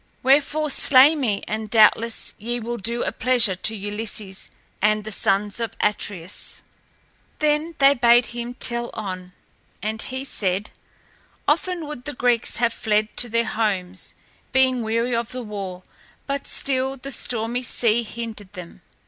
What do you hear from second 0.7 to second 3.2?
slay me and doubtless ye will do a